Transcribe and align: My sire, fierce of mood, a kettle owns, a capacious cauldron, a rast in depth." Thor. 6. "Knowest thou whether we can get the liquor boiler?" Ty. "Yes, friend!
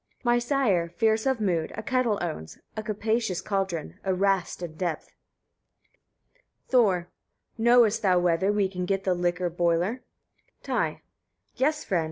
My 0.23 0.39
sire, 0.39 0.89
fierce 0.97 1.27
of 1.27 1.39
mood, 1.39 1.71
a 1.75 1.83
kettle 1.83 2.17
owns, 2.23 2.57
a 2.75 2.81
capacious 2.81 3.39
cauldron, 3.39 3.99
a 4.03 4.15
rast 4.15 4.63
in 4.63 4.73
depth." 4.73 5.13
Thor. 6.67 7.09
6. 7.51 7.59
"Knowest 7.59 8.01
thou 8.01 8.17
whether 8.17 8.51
we 8.51 8.67
can 8.67 8.85
get 8.85 9.03
the 9.03 9.13
liquor 9.13 9.51
boiler?" 9.51 10.01
Ty. 10.63 11.03
"Yes, 11.53 11.83
friend! 11.83 11.99